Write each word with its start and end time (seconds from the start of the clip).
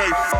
okay. 0.00 0.39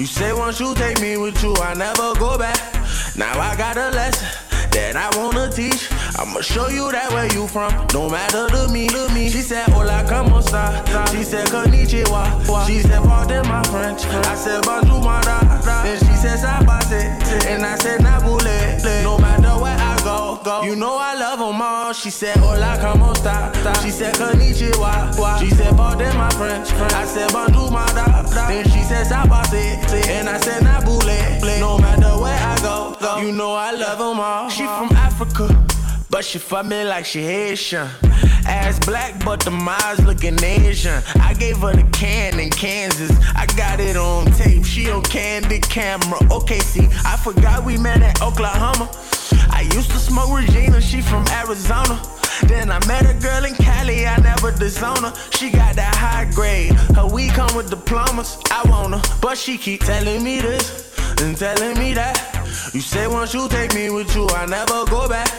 You 0.00 0.06
say 0.06 0.32
once 0.32 0.58
you 0.58 0.74
take 0.76 0.98
me 1.02 1.18
with 1.18 1.42
you, 1.42 1.54
I 1.56 1.74
never 1.74 2.14
go 2.14 2.38
back. 2.38 2.56
Now 3.18 3.38
I 3.38 3.54
gotta 3.54 3.90
a 3.90 3.92
lesson 3.92 4.28
that 4.72 4.96
I 4.96 5.14
wanna 5.18 5.52
teach. 5.52 5.92
I'ma 6.18 6.40
show 6.40 6.70
you 6.70 6.90
that 6.90 7.12
where 7.12 7.30
you 7.34 7.46
from, 7.46 7.70
no 7.92 8.08
matter 8.08 8.48
to 8.48 8.72
me, 8.72 8.88
to 8.88 9.12
me. 9.12 9.28
She 9.28 9.42
said, 9.42 9.68
Hola, 9.68 10.02
como 10.08 10.38
esta? 10.38 10.82
She 11.12 11.22
said, 11.22 11.48
Konnichiwa. 11.48 12.66
She 12.66 12.80
said, 12.80 13.02
pardon 13.02 13.46
my 13.46 13.62
French. 13.64 14.06
I 14.24 14.34
said, 14.36 14.62
bonjour, 14.62 15.02
my 15.02 15.20
da. 15.20 15.60
Then 15.82 15.98
she 15.98 16.16
said, 16.16 16.38
sabase. 16.38 17.44
And 17.44 17.66
I 17.66 17.76
said, 17.76 18.00
nabule. 18.00 18.99
Go. 20.44 20.62
You 20.62 20.76
know 20.76 20.96
I 20.98 21.14
love 21.14 21.38
them 21.38 21.60
all. 21.60 21.92
She 21.92 22.10
said, 22.10 22.36
Hola, 22.36 22.78
como 22.80 23.12
esta? 23.12 23.52
She 23.82 23.90
said, 23.90 24.14
Konnichiwa. 24.14 25.38
She 25.38 25.50
said, 25.50 25.76
pardon 25.76 26.16
my 26.16 26.30
French. 26.30 26.72
I 26.72 27.04
said, 27.04 27.32
bonjour, 27.32 27.70
my 27.70 27.86
da. 27.92 28.22
Then 28.48 28.64
she 28.64 28.82
said, 28.82 29.06
sabase. 29.06 30.08
And 30.08 30.28
I 30.28 30.38
said, 30.38 30.62
nabule. 30.62 31.60
No 31.60 31.78
matter 31.78 32.18
where 32.20 32.38
I 32.38 32.56
go, 32.62 32.96
go. 33.00 33.18
You 33.18 33.32
know 33.32 33.54
I 33.54 33.72
love 33.72 33.98
them 33.98 34.20
all. 34.20 34.48
She 34.48 34.64
from 34.64 34.90
Africa. 34.96 35.48
But 36.10 36.24
she 36.24 36.38
fuck 36.38 36.66
me 36.66 36.84
like 36.84 37.04
she 37.04 37.22
Haitian. 37.22 37.88
Ass 38.46 38.78
black, 38.80 39.24
but 39.24 39.40
the 39.40 39.52
eyes 39.52 40.04
looking 40.04 40.42
Asian. 40.42 41.02
I 41.20 41.34
gave 41.34 41.58
her 41.58 41.72
the 41.72 41.84
can 41.92 42.40
in 42.40 42.50
Kansas. 42.50 43.12
I 43.36 43.46
got 43.56 43.78
it 43.78 43.96
on 43.96 44.26
tape. 44.32 44.64
She 44.64 44.90
on 44.90 45.02
candid 45.02 45.62
camera. 45.62 46.18
Okay, 46.32 46.60
I 47.04 47.16
forgot 47.22 47.64
we 47.64 47.76
met 47.76 48.02
at 48.02 48.20
Oklahoma. 48.22 48.90
I 49.50 49.62
used 49.74 49.90
to 49.90 49.98
smoke 49.98 50.30
Regina. 50.36 50.80
She 50.80 51.00
from 51.00 51.26
Arizona. 51.28 52.00
Then 52.46 52.70
I 52.70 52.84
met 52.86 53.08
a 53.08 53.14
girl 53.14 53.44
in 53.44 53.54
Cali, 53.54 54.06
I 54.06 54.16
never 54.18 54.50
disown 54.50 55.02
her. 55.02 55.12
She 55.30 55.50
got 55.50 55.76
that 55.76 55.94
high 55.94 56.30
grade. 56.32 56.72
Her 56.96 57.06
weed 57.06 57.30
come 57.32 57.54
with 57.54 57.68
diplomas. 57.68 58.38
I 58.50 58.68
want 58.68 58.94
her, 58.94 59.18
but 59.20 59.36
she 59.36 59.58
keep 59.58 59.84
telling 59.84 60.22
me 60.24 60.40
this 60.40 60.96
and 61.20 61.36
telling 61.36 61.78
me 61.78 61.92
that. 61.94 62.39
You 62.72 62.80
say 62.80 63.06
once 63.06 63.34
you 63.34 63.48
take 63.48 63.74
me 63.74 63.90
with 63.90 64.14
you, 64.14 64.26
I 64.28 64.46
never 64.46 64.84
go 64.86 65.08
back. 65.08 65.30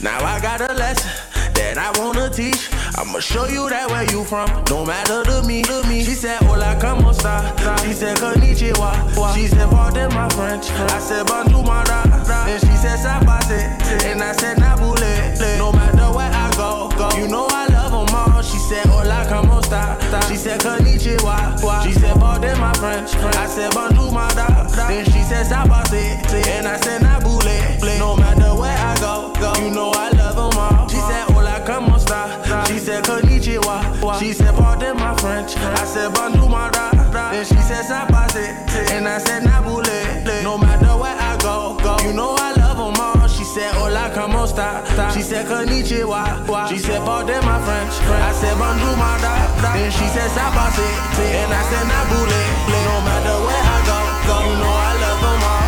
Now 0.00 0.18
I 0.24 0.40
got 0.40 0.60
a 0.60 0.72
lesson 0.74 1.10
that 1.54 1.78
I 1.78 1.90
wanna 1.98 2.28
teach. 2.30 2.70
I'ma 2.98 3.20
show 3.20 3.46
you 3.46 3.68
that 3.68 3.90
where 3.90 4.04
you 4.10 4.24
from, 4.24 4.48
no 4.70 4.84
matter 4.84 5.22
to 5.24 5.42
me, 5.46 5.62
to 5.62 5.82
me. 5.88 6.02
She 6.04 6.14
said, 6.14 6.38
Hola, 6.42 6.78
como 6.80 7.10
esta? 7.10 7.54
She 7.84 7.92
said, 7.92 8.16
Konnichiwa. 8.18 9.34
She 9.34 9.46
said, 9.48 9.68
pardon 9.70 10.12
my 10.14 10.28
French. 10.30 10.70
I 10.70 10.98
said, 10.98 11.26
bonjour, 11.26 11.62
my 11.62 11.84
da. 11.84 12.02
And 12.46 12.60
she 12.60 12.74
said, 12.76 12.98
sabase. 12.98 13.60
And 14.04 14.22
I 14.22 14.32
said, 14.32 14.56
nabule. 14.58 15.58
No 15.58 15.72
matter 15.72 16.08
where 16.16 16.30
I 16.32 16.50
go, 16.56 16.90
go. 16.96 17.08
You 17.18 17.28
know 17.28 17.46
I 17.50 17.65
said, 18.66 18.86
Hola, 18.86 19.24
como 19.28 19.60
esta? 19.60 19.96
She 20.28 20.36
said, 20.36 20.60
Konnichiwa. 20.60 21.84
She 21.84 21.92
said, 21.92 22.16
pardon 22.18 22.58
my 22.58 22.72
French. 22.74 23.14
I 23.14 23.46
said, 23.46 23.72
bonjour, 23.72 24.10
my 24.10 24.28
da. 24.34 24.66
Then 24.88 25.04
she 25.04 25.22
said, 25.22 25.46
sabase. 25.46 26.18
And 26.48 26.66
I 26.66 26.76
said, 26.78 27.00
nabule. 27.02 27.98
No 27.98 28.16
matter 28.16 28.54
where 28.60 28.76
I 28.76 28.96
go, 28.98 29.32
go. 29.38 29.54
You 29.62 29.70
know 29.70 29.92
I 29.94 30.10
love 30.10 30.34
them 30.34 30.58
all. 30.58 30.88
She 30.88 30.96
said, 30.96 31.24
Hola, 31.30 31.62
como 31.64 31.94
esta? 31.94 32.66
She 32.66 32.78
said, 32.78 33.04
Konnichiwa. 33.04 34.18
She 34.18 34.32
said, 34.32 34.54
pardon 34.54 34.96
my 34.96 35.16
French. 35.16 35.56
I 35.56 35.84
said, 35.84 36.12
bonjour, 36.12 36.48
my 36.48 36.68
da. 36.70 36.90
Then 37.30 37.44
she 37.44 37.56
said, 37.62 37.84
sabase. 37.86 38.90
And 38.90 39.06
I 39.06 39.18
said, 39.18 39.44
nabule. 39.44 40.42
No 40.42 40.58
matter 40.58 40.65
Como 44.56 44.78
esta? 44.86 45.10
She 45.12 45.22
said, 45.22 45.46
Konnichiwa. 45.46 46.68
She 46.68 46.78
said, 46.78 47.04
pardon 47.04 47.44
my 47.44 47.60
French. 47.62 47.92
I 48.08 48.32
said, 48.32 48.56
bonjour, 48.58 48.96
my 48.96 49.18
da. 49.20 49.36
Then 49.74 49.90
she 49.90 50.06
said, 50.08 50.30
sabase. 50.30 50.88
And 51.20 51.52
I 51.52 51.62
said, 51.68 51.86
nabule. 51.86 52.40
No 52.86 53.00
matter 53.04 53.36
where 53.44 53.64
I 53.64 53.78
go, 53.86 53.98
go. 54.26 54.36
You 54.46 54.56
know 54.60 54.72
I 54.72 54.92
love 55.02 55.20
them 55.20 55.42
all. 55.44 55.66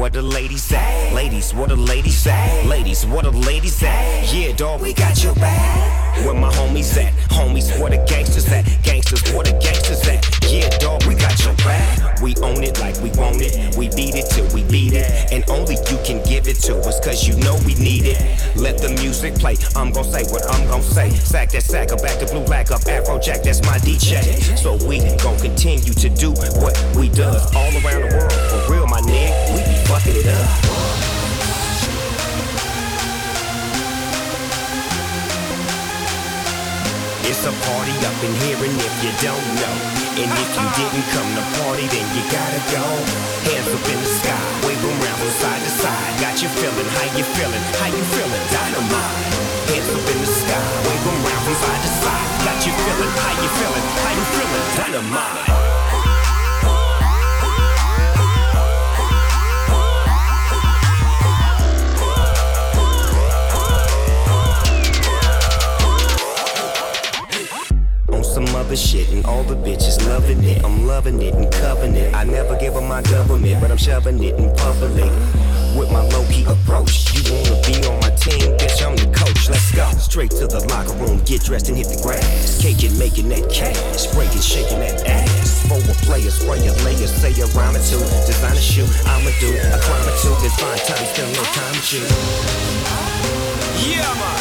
What 0.00 0.12
the 0.14 0.22
ladies 0.22 0.72
at? 0.72 1.12
Ladies, 1.12 1.52
what 1.52 1.68
the 1.68 1.76
ladies 1.76 2.26
at? 2.26 2.66
Ladies, 2.66 3.04
what 3.04 3.24
the 3.24 3.32
ladies 3.32 3.82
at? 3.82 4.32
Yeah, 4.32 4.52
dog, 4.52 4.80
we 4.80 4.94
got 4.94 5.22
your 5.22 5.34
back. 5.34 5.99
Where 6.24 6.34
my 6.34 6.50
homies 6.52 6.96
at? 6.96 7.12
Homies, 7.30 7.78
where 7.80 7.90
the 7.90 8.04
gangsters 8.06 8.48
at? 8.52 8.64
Gangsters, 8.82 9.22
where 9.32 9.44
the 9.44 9.56
gangsters 9.62 10.06
at? 10.08 10.20
Yeah, 10.50 10.68
dog, 10.78 11.04
we 11.06 11.14
got 11.14 11.38
your 11.44 11.54
back. 11.64 12.20
We 12.20 12.34
own 12.42 12.62
it 12.62 12.78
like 12.80 12.96
we 13.00 13.10
want 13.16 13.40
it. 13.40 13.76
We 13.76 13.88
beat 13.88 14.14
it 14.14 14.28
till 14.30 14.46
we 14.54 14.64
beat 14.64 14.92
it. 14.92 15.32
And 15.32 15.48
only 15.48 15.76
you 15.88 15.98
can 16.04 16.22
give 16.24 16.48
it 16.48 16.60
to 16.68 16.76
us, 16.80 17.00
cause 17.00 17.26
you 17.26 17.36
know 17.38 17.56
we 17.64 17.74
need 17.74 18.04
it. 18.04 18.20
Let 18.56 18.78
the 18.78 18.90
music 19.00 19.34
play. 19.36 19.56
I'm 19.76 19.90
gonna 19.92 20.10
say 20.10 20.24
what 20.30 20.44
I'm 20.50 20.66
gonna 20.68 20.82
say. 20.82 21.10
Sack 21.10 21.50
that 21.52 21.62
sack 21.62 21.92
up, 21.92 22.02
back 22.02 22.18
to 22.18 22.26
blue, 22.26 22.44
black 22.44 22.70
up, 22.70 22.82
Afrojack, 22.82 23.42
that's 23.42 23.62
my 23.62 23.78
DJ. 23.78 24.20
So 24.58 24.76
we 24.86 24.98
gon' 25.22 25.38
continue 25.38 25.94
to 25.94 26.08
do 26.08 26.32
what 26.60 26.76
we 26.96 27.08
does 27.08 27.54
all 27.54 27.72
around 27.80 28.02
the 28.02 28.16
world. 28.16 28.32
For 28.32 28.72
real, 28.72 28.86
my 28.86 29.00
nigga, 29.00 29.54
we 29.54 29.60
be 29.64 29.78
fucking 29.86 30.16
it 30.16 30.26
up. 30.26 31.09
It's 37.30 37.46
a 37.46 37.54
party 37.62 37.94
up 38.10 38.18
in 38.26 38.34
here, 38.42 38.58
and 38.58 38.74
if 38.74 38.94
you 39.06 39.12
don't 39.22 39.46
know, 39.62 39.76
and 40.18 40.30
if 40.34 40.50
you 40.50 40.66
didn't 40.74 41.06
come 41.14 41.30
to 41.38 41.44
party, 41.62 41.86
then 41.86 42.02
you 42.10 42.26
gotta 42.26 42.58
go. 42.74 42.82
Hands 43.46 43.70
up 43.70 43.86
in 43.86 43.98
the 44.02 44.10
sky, 44.18 44.44
wave 44.66 44.82
'em 44.82 44.98
round 44.98 45.18
from 45.22 45.30
side 45.38 45.62
to 45.62 45.70
side. 45.78 46.12
Got 46.18 46.42
you 46.42 46.48
feeling, 46.58 46.90
how 46.90 47.06
you 47.14 47.22
feeling, 47.22 47.64
how 47.78 47.86
you 47.86 48.02
feeling, 48.18 48.44
dynamite. 48.50 49.14
Hands 49.70 49.90
up 49.94 50.10
in 50.10 50.18
the 50.18 50.30
sky, 50.42 50.70
wave 50.90 51.06
'em 51.06 51.18
round 51.22 51.42
from 51.46 51.56
side 51.62 51.82
to 51.86 51.92
side. 52.02 52.28
Got 52.46 52.58
you 52.66 52.72
feeling, 52.82 53.12
how 53.22 53.34
you 53.42 53.48
feeling, 53.58 53.86
how 54.02 54.12
you 54.18 54.24
feeling, 54.34 54.64
dynamite. 54.74 55.79
Other 68.70 68.76
shit 68.76 69.10
and 69.10 69.26
all 69.26 69.42
the 69.42 69.56
bitches 69.56 69.98
loving 70.06 70.44
it. 70.44 70.64
I'm 70.64 70.86
loving 70.86 71.20
it 71.20 71.34
and 71.34 71.50
covering 71.54 71.96
it. 71.96 72.14
I 72.14 72.22
never 72.22 72.56
give 72.56 72.76
up 72.76 72.84
my 72.84 73.02
government, 73.02 73.60
but 73.60 73.68
I'm 73.68 73.76
shoving 73.76 74.22
it 74.22 74.38
in 74.38 74.54
public. 74.54 75.10
With 75.74 75.90
my 75.90 76.06
low 76.14 76.22
key 76.30 76.44
approach, 76.46 77.10
you 77.10 77.34
wanna 77.34 77.58
be 77.66 77.74
on 77.90 77.98
my 77.98 78.14
team, 78.14 78.54
bitch? 78.62 78.78
I'm 78.86 78.94
the 78.94 79.10
coach. 79.10 79.50
Let's 79.50 79.74
go 79.74 79.90
straight 79.98 80.30
to 80.38 80.46
the 80.46 80.62
locker 80.70 80.94
room, 81.02 81.18
get 81.24 81.42
dressed 81.42 81.68
and 81.68 81.76
hit 81.76 81.88
the 81.88 81.98
grass. 82.00 82.62
Cake 82.62 82.78
Caking, 82.78 82.96
making 82.96 83.28
that 83.30 83.50
cash, 83.50 84.06
breaking, 84.14 84.40
shaking 84.40 84.78
that 84.78 85.02
ass. 85.04 85.66
For 85.66 85.74
a 85.74 85.94
player, 86.06 86.30
spray 86.30 86.62
a 86.62 86.72
layer, 86.86 87.10
say 87.10 87.34
a 87.42 87.46
rhyme 87.58 87.74
or 87.74 87.82
two. 87.82 87.98
Design 88.30 88.54
a 88.54 88.62
shoe, 88.62 88.86
I'ma 89.02 89.34
do 89.42 89.50
a 89.50 89.82
crime 89.82 90.06
or 90.06 90.14
two. 90.22 90.30
It's 90.46 90.54
fine 90.62 90.78
time, 90.86 91.06
spend 91.10 91.34
no 91.34 91.42
time. 91.58 91.74
Yeah, 93.82 94.14
man. 94.14 94.39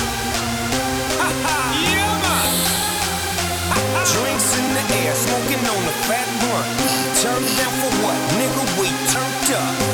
On 6.07 6.77
the. 6.77 6.89
Turned 7.21 7.49
down 7.57 7.73
for 7.81 7.91
what? 8.03 8.17
Nigga, 8.37 8.79
we 8.79 8.87
turned 9.11 9.55
up. 9.55 9.88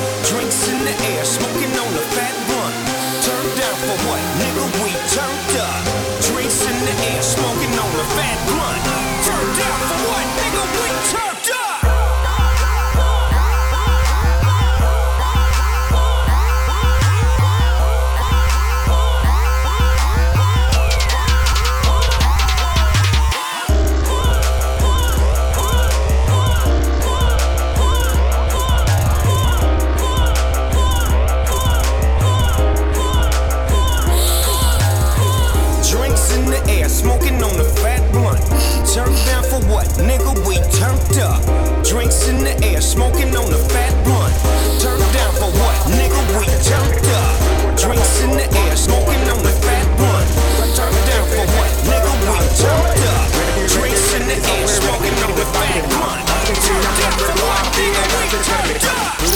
For 39.56 39.68
what? 39.72 39.88
Nigga, 40.04 40.36
we 40.48 40.60
turned 40.76 41.20
up. 41.24 41.40
Drinks 41.84 42.28
in 42.28 42.44
the 42.44 42.52
air, 42.64 42.82
smoking 42.82 43.32
on 43.36 43.48
the 43.48 43.60
fat 43.72 43.94
blunt. 44.04 44.36
Turned 44.82 45.08
down 45.16 45.32
for 45.40 45.52
what? 45.56 45.76
Nigga, 45.96 46.20
we 46.36 46.44
turned 46.60 47.08
up. 47.24 47.36
Drinks 47.80 48.20
in 48.24 48.32
the 48.36 48.48
air, 48.52 48.76
smoking 48.76 49.24
on 49.32 49.40
the 49.44 49.54
fat 49.64 49.88
blunt. 49.96 50.28
Turned 50.76 51.02
down 51.08 51.26
for 51.32 51.46
what? 51.56 51.72
Nigga, 51.88 52.12
we 52.28 52.38
turned 52.60 53.04
up. 53.16 53.28
Drinks 53.72 54.14
in 54.16 54.24
the 54.28 54.36
air, 54.36 54.68
smoking 54.68 55.18
on 55.24 55.32
the 55.40 55.46
fat 55.56 55.84
blunt. 55.88 56.20
Turned 56.28 56.92
down 57.00 57.16
for 57.16 57.36
what? 57.40 57.64
Nigga, 57.80 58.12
we 58.12 58.28
turned 58.28 58.60
up. 58.60 59.36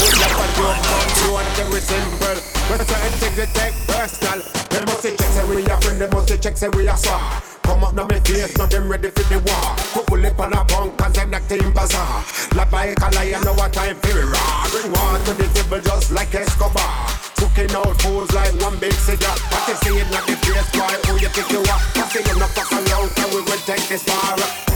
When 2.70 2.80
certain 2.86 3.14
things 3.18 3.36
they 3.36 3.50
take 3.58 3.74
personal. 3.88 4.44
They 4.70 4.86
must 4.86 5.02
check 5.02 5.18
say 5.18 5.44
we 5.50 5.66
are 5.66 5.82
friend, 5.82 6.00
they 6.00 6.08
must 6.08 6.44
check 6.44 6.56
say 6.56 6.70
we 6.70 6.88
are 6.88 6.98
swap. 6.98 7.44
Come 7.64 7.84
up 7.84 7.94
now 7.96 8.06
me 8.06 8.20
face, 8.20 8.56
now 8.58 8.68
them 8.68 8.90
ready 8.90 9.10
for 9.10 9.24
the 9.24 9.40
war. 9.40 10.06
Lip 10.30 10.40
on 10.42 10.54
a 10.54 10.64
punk, 10.66 10.96
cause 10.98 11.14
them 11.14 11.32
like 11.32 11.48
team 11.48 11.74
bazaar. 11.74 12.24
Lap 12.56 12.70
by 12.70 12.94
color, 12.94 13.24
you 13.24 13.44
know 13.44 13.54
what 13.54 13.74
time 13.74 13.96
for 13.96 14.26
raw. 14.30 14.68
Bring 14.70 14.92
water 14.92 15.26
to 15.26 15.34
the 15.34 15.48
table 15.56 15.82
just 15.82 16.12
like 16.12 16.34
Escobar. 16.36 17.10
Cooking 17.38 17.76
out 17.76 18.00
fools 18.02 18.32
like 18.34 18.54
one 18.62 18.78
big 18.78 18.94
cigar. 18.94 19.36
What 19.50 19.68
you 19.68 19.76
see 19.82 19.98
it 19.98 20.12
not 20.12 20.28
the 20.28 20.36
place, 20.46 20.70
boy? 20.72 21.10
Who 21.10 21.20
you 21.20 21.30
think 21.30 21.50
you 21.50 21.62
are? 21.62 21.82
I 21.96 22.08
see 22.14 22.22
you 22.22 22.38
not 22.38 22.50
fuck 22.50 22.72
around, 22.72 23.10
so 23.10 23.28
we 23.30 23.42
will 23.42 23.64
take 23.66 23.88
this 23.88 24.04
far. 24.04 24.69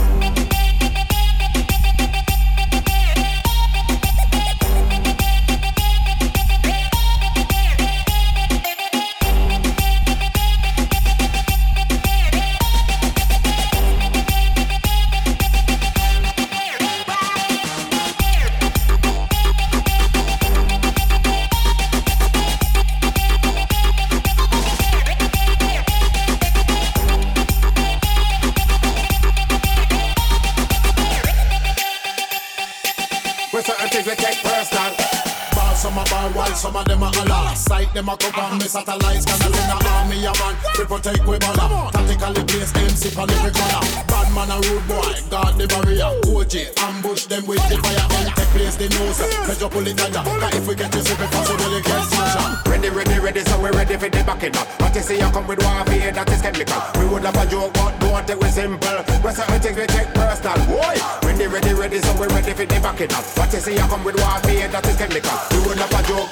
Me 38.64 38.70
satellites, 38.70 39.26
cause 39.26 39.41
I 39.43 39.51
sing 39.51 39.72
a 39.72 39.78
army 39.91 40.24
a 40.24 40.32
man. 40.39 40.55
We 40.80 40.86
protect 40.88 41.24
we 41.28 41.38
balla. 41.38 41.91
Tactically 41.91 42.43
place 42.47 42.72
MC 42.76 43.09
for 43.11 43.28
every 43.28 43.51
corner. 43.51 43.84
Bad 44.07 44.28
man 44.32 44.51
a 44.51 44.57
rude 44.64 44.88
boy, 44.88 45.11
guard 45.28 45.59
the 45.59 45.68
barrier. 45.68 46.11
OG, 46.24 46.55
ambush 46.80 47.28
them 47.28 47.43
with 47.45 47.64
the 47.68 47.76
fire. 47.84 48.07
And 48.24 48.32
take 48.36 48.51
place 48.55 48.76
the 48.80 48.88
nose. 48.95 49.20
Measure 49.47 49.70
pull 49.70 49.88
it 49.88 49.97
tighter. 49.99 50.24
Cause 50.24 50.55
if 50.55 50.68
we 50.68 50.76
get 50.76 50.95
you 50.95 51.03
sick, 51.03 51.20
possible 51.20 51.72
you 51.76 51.84
get 51.84 52.03
smashed. 52.07 52.68
Ready, 52.68 52.89
ready, 52.89 53.20
ready, 53.20 53.41
so 53.43 53.59
we 53.59 53.70
ready 53.76 53.95
for 53.99 54.09
the 54.09 54.22
backing 54.24 54.55
up. 54.55 54.68
What 54.80 54.95
you 54.95 55.03
see, 55.03 55.20
you 55.20 55.30
come 55.30 55.47
with 55.47 55.59
warfare, 55.59 56.11
that 56.11 56.30
is 56.32 56.41
chemical. 56.41 56.82
We 56.95 57.05
would 57.11 57.24
have 57.28 57.36
a 57.36 57.43
joke, 57.51 57.74
but 57.76 57.99
don't 57.99 58.24
take 58.24 58.39
we 58.39 58.47
simple. 58.47 58.97
We're 59.24 59.36
certain 59.36 59.59
things 59.59 59.76
we 59.76 59.86
take 59.91 60.07
personal. 60.16 60.55
Boy, 60.72 60.95
ready, 61.28 61.47
ready, 61.51 61.74
ready, 61.76 61.99
so 61.99 62.11
we 62.16 62.28
ready 62.32 62.53
for 62.55 62.66
the 62.66 62.80
backing 62.80 63.11
up. 63.11 63.26
What 63.36 63.51
you 63.51 63.59
see, 63.59 63.76
you 63.76 63.88
come 63.91 64.03
with 64.07 64.16
warfare, 64.16 64.72
that 64.72 64.88
is 64.88 64.95
chemical. 64.95 65.36
We 65.51 65.59
would 65.68 65.80
have 65.84 65.91
a 65.91 66.01
joke, 66.07 66.32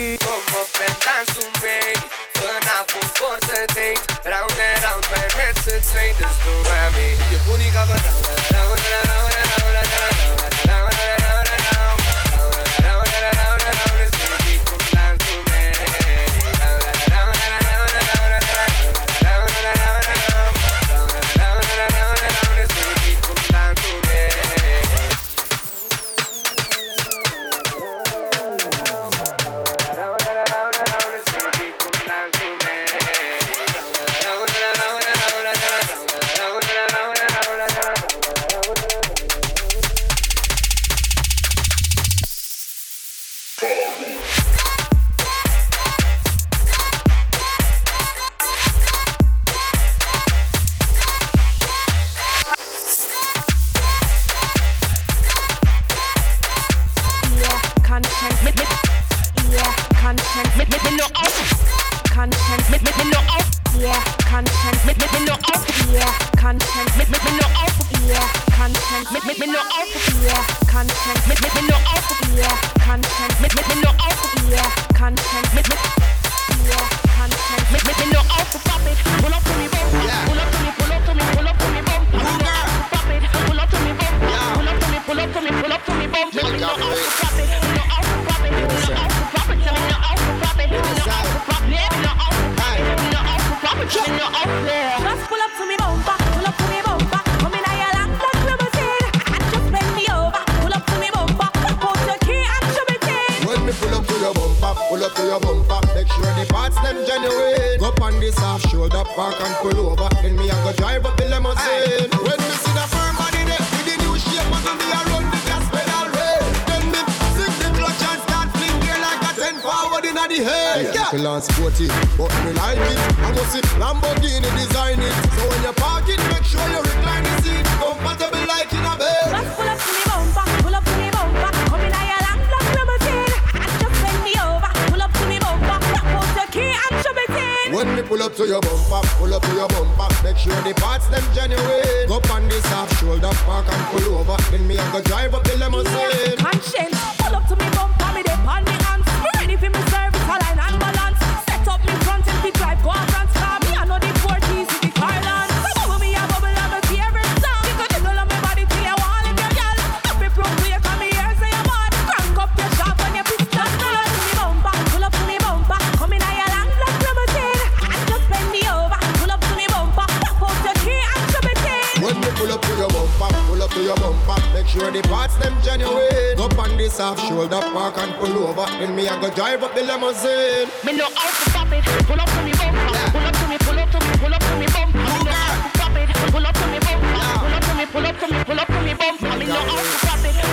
off 177.01 177.19
shoulder 177.27 177.59
park 177.73 177.97
and 177.97 178.13
pull 178.15 178.47
over. 178.47 178.65
Then 178.79 178.95
me 178.95 179.07
I 179.07 179.19
go 179.19 179.29
drive 179.33 179.63
up 179.63 179.73
the 179.73 179.81
limousine. 179.81 180.69
Me 180.85 180.93
know 180.93 181.09
how 181.15 181.29
to 181.29 181.49
pop 181.51 181.71
it. 181.73 181.83
Pull 182.05 182.21
up 182.21 182.29
to 182.29 182.41
me 182.45 182.53
bumper. 182.53 182.93
Yeah. 182.93 183.11
Pull 183.11 183.25
up 183.25 183.33
to 183.33 183.45
me, 183.49 183.57
pull 183.57 183.79
up 183.79 183.89
to 183.91 183.99
me, 183.99 184.13
pull 184.21 184.33
up 184.33 184.41
to 184.41 184.53
me 184.61 184.67
bumper. 184.67 184.99
Me 184.99 185.19
know 185.25 185.33
how 185.33 185.65
to 185.65 185.79
pop 185.79 185.97
it. 185.97 186.09
Pull 186.31 186.45
up 186.45 186.53
to 186.53 186.67
me 186.67 186.79
bumper. 186.79 187.07
Yeah. 187.17 187.37
Pull 187.41 187.53
up 187.57 187.63
to 187.65 187.73
me, 187.75 187.85
pull 187.85 188.05
up 188.05 188.19
to 188.19 188.27
me, 188.31 188.43
pull 188.45 188.59
up 188.59 188.67
to 188.67 188.79
me 188.81 188.93
bumper. 188.93 189.37
Me 189.37 189.45
know 189.45 189.55
how 189.55 189.81
to 189.81 189.97
pop 190.05 190.25
it. 190.25 190.50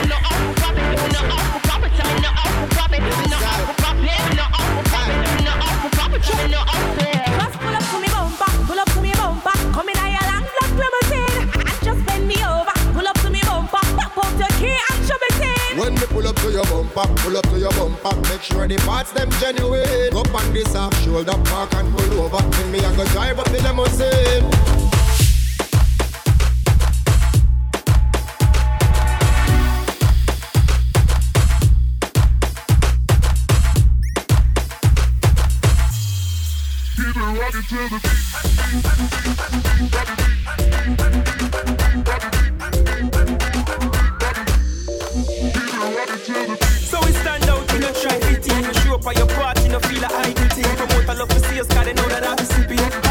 Make 18.39 18.53
sure 18.53 18.68
the 18.68 18.76
parts 18.86 19.11
them 19.11 19.28
genuine. 19.41 20.16
Up 20.16 20.32
on 20.32 20.53
this 20.53 20.72
off 20.76 20.95
shoulder 21.03 21.32
park 21.47 21.74
and 21.74 21.93
pull 21.93 22.20
over. 22.20 22.41
Then 22.51 22.70
me 22.70 22.78
I 22.78 22.95
go 22.95 23.05
drive 23.07 23.36
up 23.41 23.49
in 23.49 23.55
the 23.55 23.62
limousine. 23.62 24.45
Keep 36.95 37.16
it 37.16 37.41
rocking 37.41 37.62
to 37.62 37.89
the 37.91 37.99
beat, 41.41 41.47
all 51.18 51.24
up 51.24 51.32
for 51.32 51.40
see 51.48 51.60
us, 51.60 51.66
cause 51.66 51.84
they 51.84 51.94
know 51.94 52.08
that 52.08 52.26
I'm 52.26 52.38
sleeping. 52.46 53.07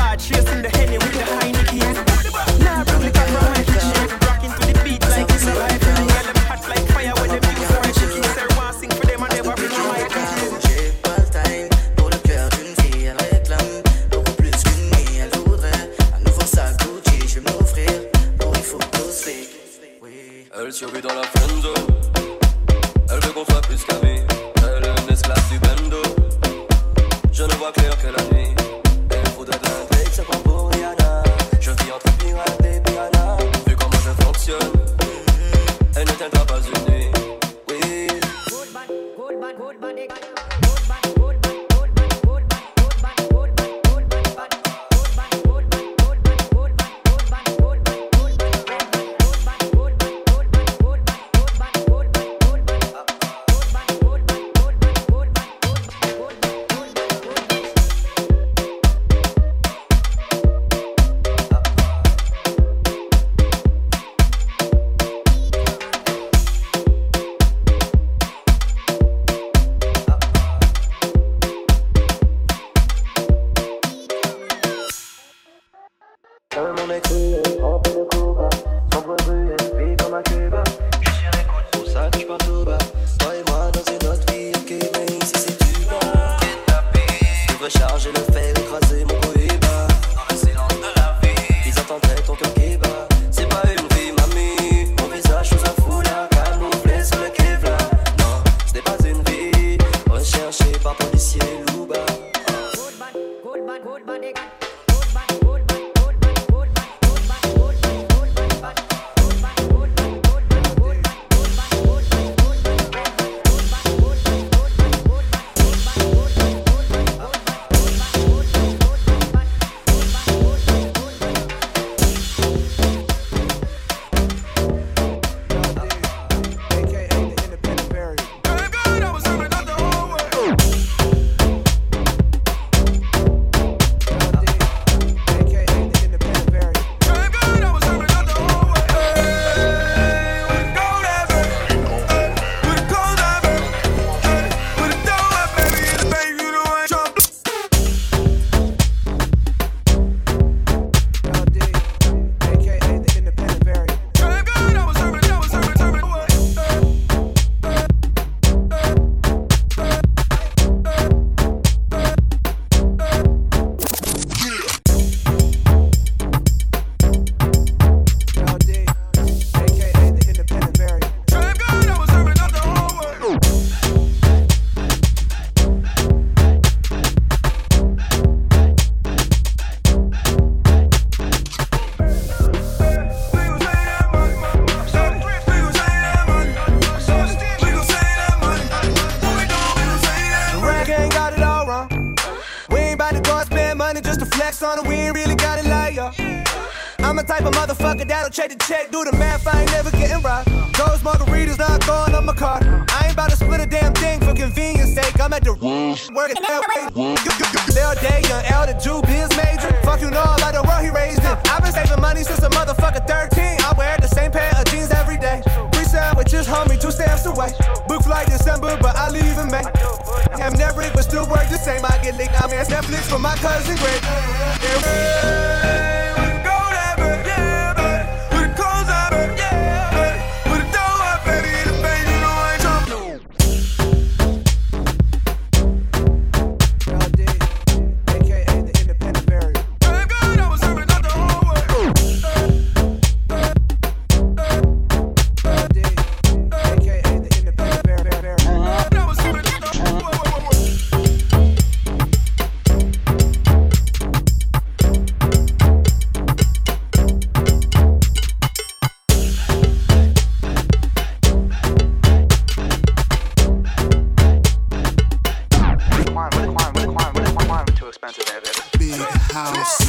house. 269.46 269.87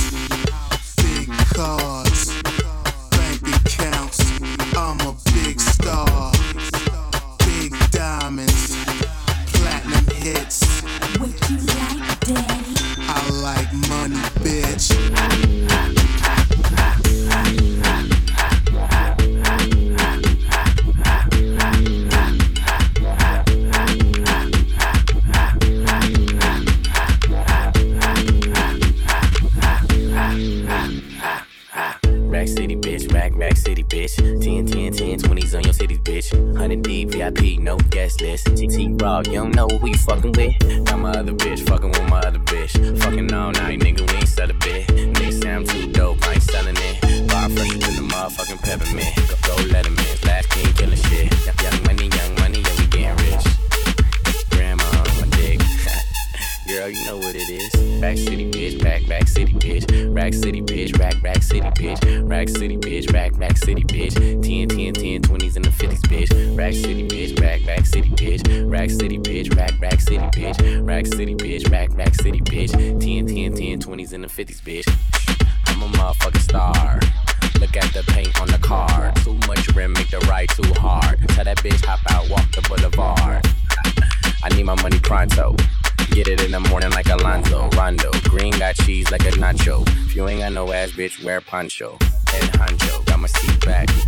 bitch 90.99 91.24
wear 91.24 91.40
poncho 91.40 91.92
and 92.01 92.51
honcho. 92.59 93.07
Got 93.07 93.20
my 93.20 93.28
seat 93.28 93.64
back. 93.64 94.07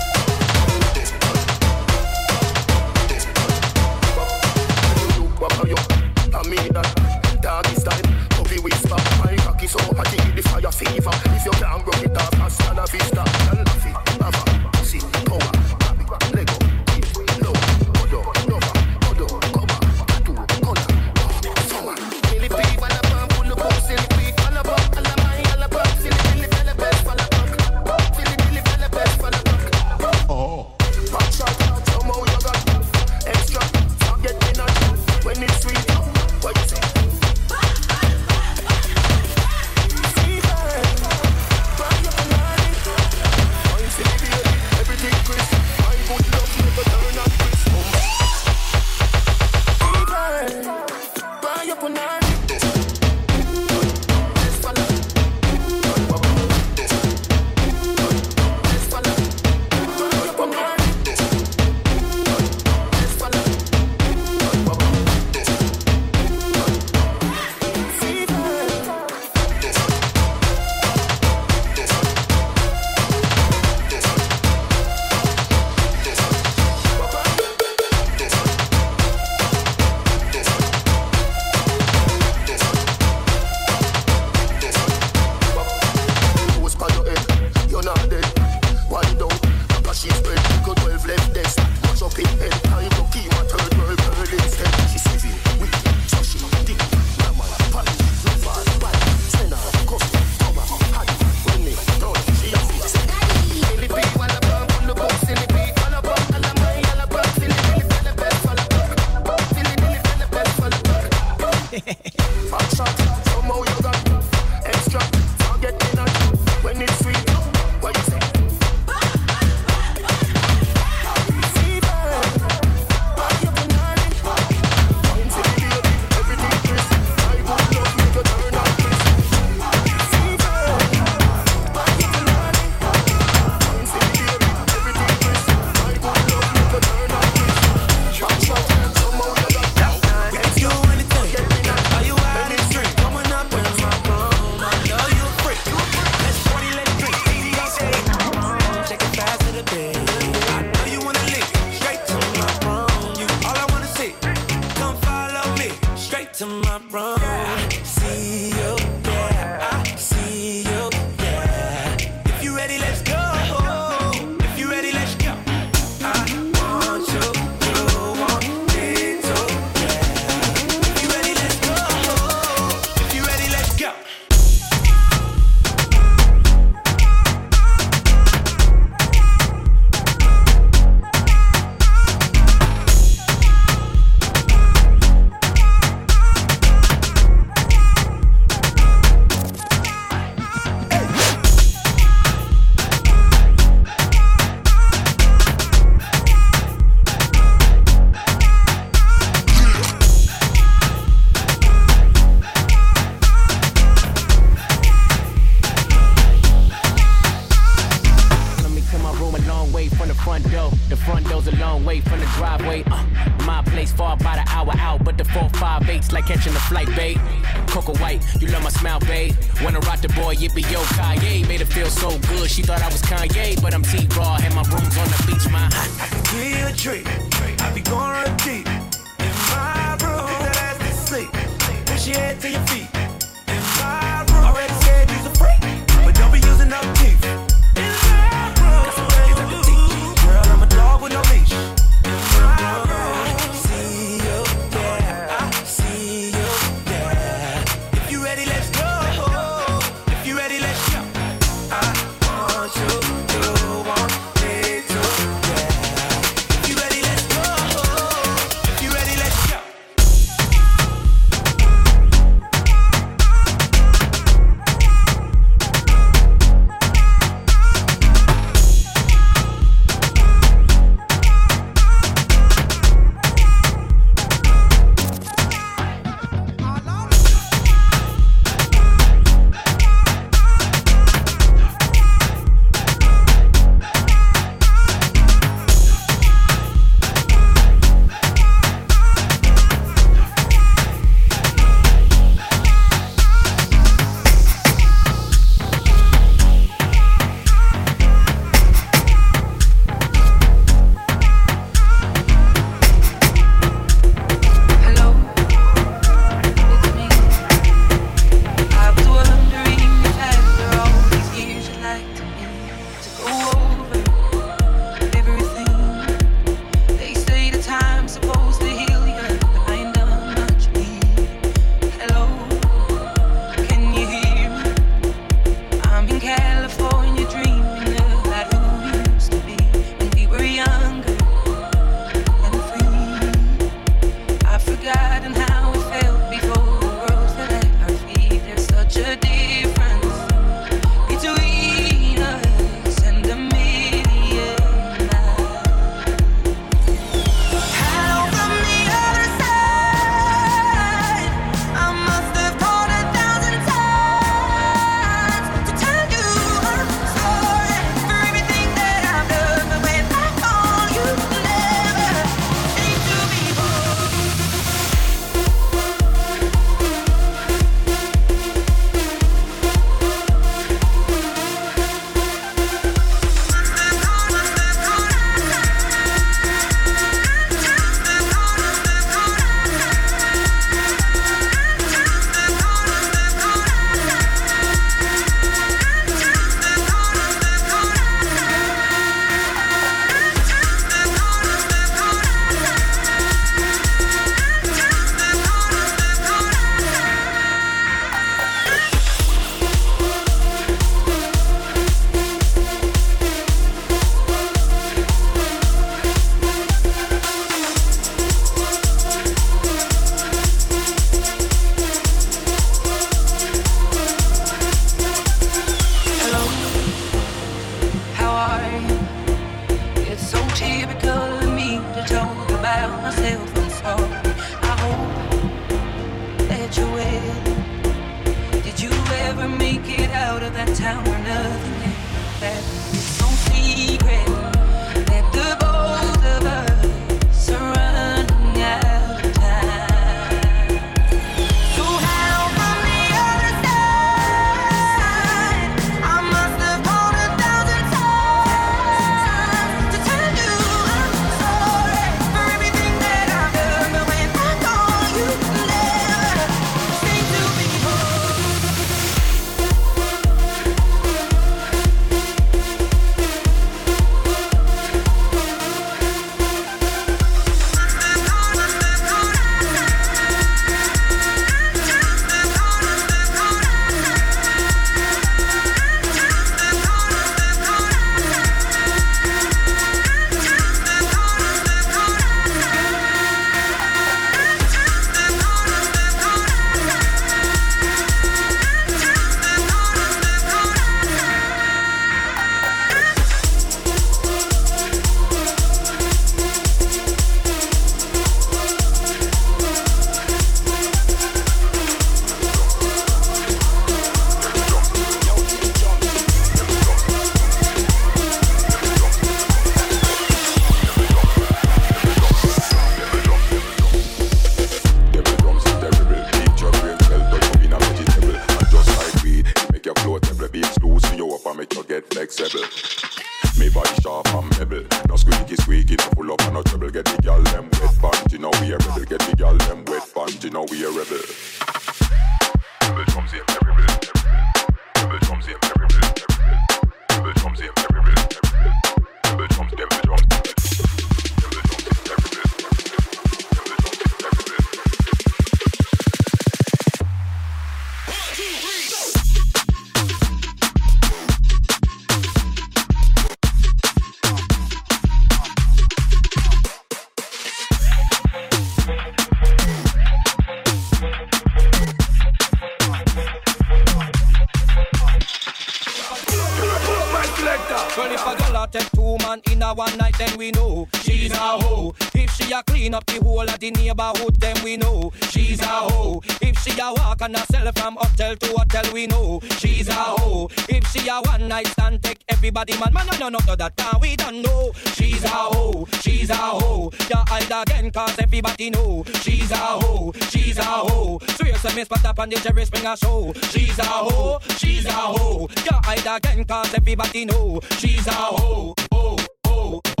none 583.21 583.35
of 583.35 583.57
that 583.57 583.77
car 583.77 583.99
we 584.01 584.15
don't 584.15 584.41
know. 584.41 584.71
She's 584.95 585.23
a 585.23 585.27
hoe, 585.29 585.85
she's 586.01 586.29
a 586.31 586.35
hoe. 586.35 586.91
Your 587.07 587.23
eyes 587.31 587.49
again, 587.51 587.91
cause 587.91 588.17
everybody 588.17 588.71
know. 588.71 589.03
She's 589.21 589.51
a 589.51 589.57
hoe, 589.57 590.11
she's 590.31 590.57
a 590.57 590.63
hoe. 590.63 591.19
So 591.37 591.45
you 591.45 591.55
see 591.55 591.75
me 591.75 591.83
spot 591.83 592.05
up 592.05 592.19
on 592.19 592.29
the 592.29 592.37
Jerry 592.37 592.65
Springer 592.65 592.95
show. 592.97 593.31
She's 593.51 593.77
a 593.77 593.83
hoe, 593.85 594.39
she's 594.57 594.85
a 594.85 594.91
hoe. 594.91 595.47
Your 595.69 595.79
eyes 595.87 596.05
again, 596.05 596.43
cause 596.45 596.73
everybody 596.73 597.25
know. 597.25 597.61
She's 597.77 598.07
a 598.07 598.11
hoe, 598.11 598.73
oh, 598.91 599.17
oh, 599.45 599.81
oh. 599.99 600.00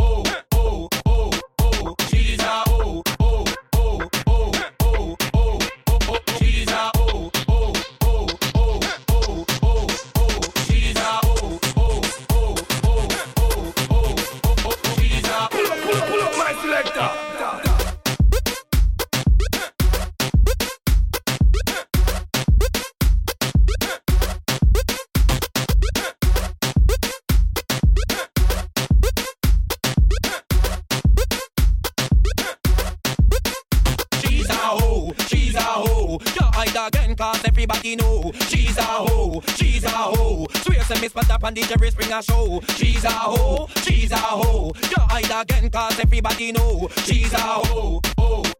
cause 37.21 37.45
everybody 37.45 37.95
know 37.95 38.31
she's 38.47 38.75
a 38.79 38.81
hoe, 38.81 39.41
she's 39.55 39.83
a 39.83 39.89
hoe. 39.89 40.47
Swear 40.63 40.83
to 40.83 40.99
me, 40.99 41.07
spot 41.07 41.29
up 41.29 41.43
on 41.43 41.53
the 41.53 41.61
Jerry 41.61 41.91
Springer 41.91 42.19
show. 42.23 42.59
She's 42.77 43.03
a 43.03 43.11
hoe, 43.11 43.67
she's 43.83 44.11
a 44.11 44.17
hoe. 44.17 44.71
You're 44.89 45.07
either 45.11 45.41
again 45.41 45.69
cause 45.69 45.99
everybody 45.99 46.51
know 46.51 46.89
she's 47.05 47.31
a 47.33 47.37
hoe, 47.37 48.01
oh. 48.17 48.50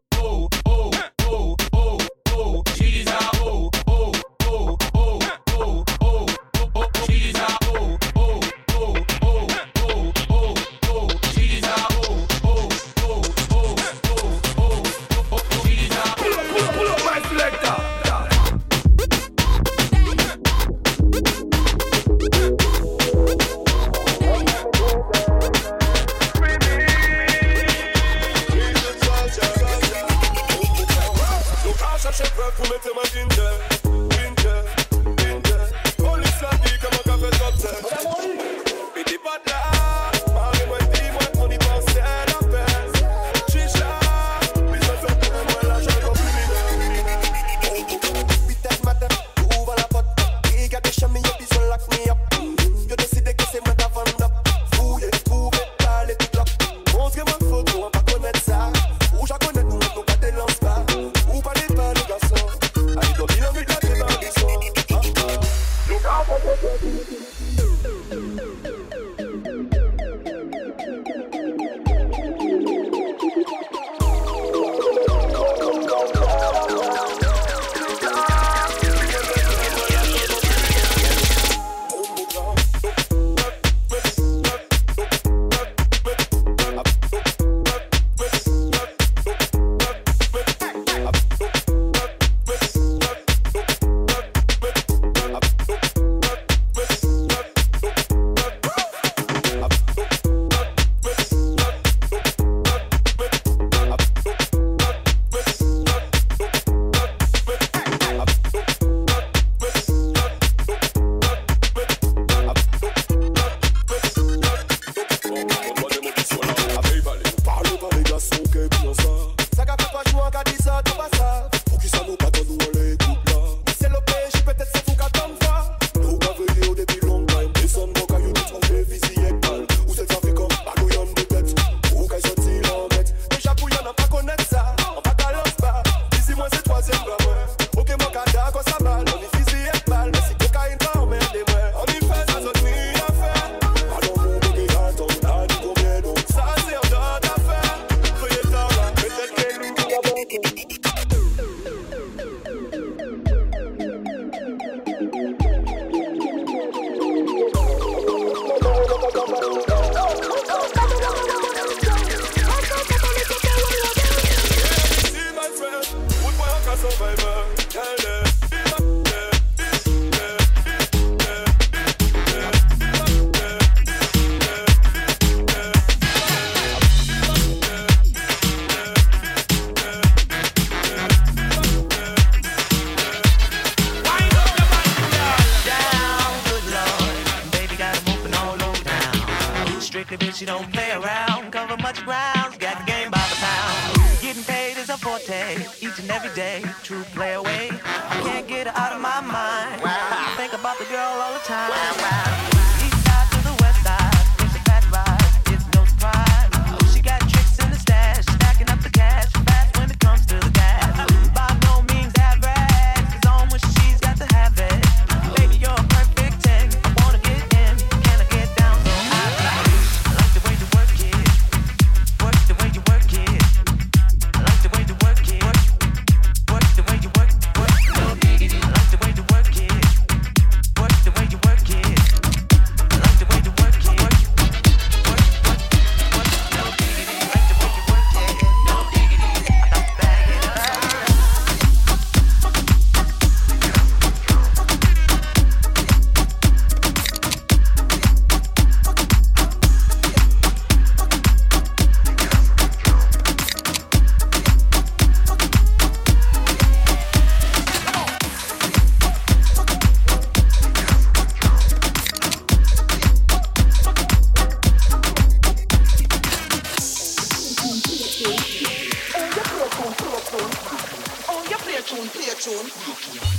a 271.82 271.84
tune, 271.84 272.08
play 272.08 272.28
a 272.28 272.34
tune. 272.34 272.70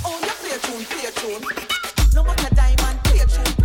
Oh, 0.04 0.20
your 0.20 0.34
play 0.34 0.50
a 0.50 0.58
tune, 0.58 0.84
play 0.84 1.06
a 1.06 1.12
tune. 1.12 1.42
No 2.14 2.22
matter 2.24 2.54
diamond, 2.54 3.02
play 3.04 3.20
a 3.20 3.26
tune. 3.26 3.63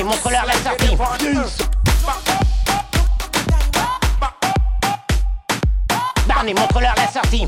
et 0.00 0.02
montre-leur 0.02 0.46
la 0.46 0.54
sortie. 0.54 0.96
Barney, 6.26 6.54
montre-leur 6.54 6.94
la 6.96 7.08
sortie. 7.08 7.46